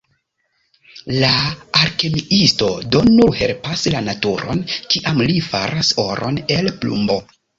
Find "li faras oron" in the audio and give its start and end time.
5.31-6.41